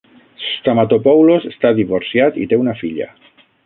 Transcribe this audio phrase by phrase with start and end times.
[0.53, 3.15] Stamatopoulos està divorciat i té una filla.